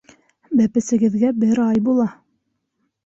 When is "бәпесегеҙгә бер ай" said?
0.61-1.85